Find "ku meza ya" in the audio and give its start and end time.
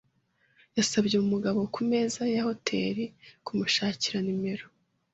1.73-2.41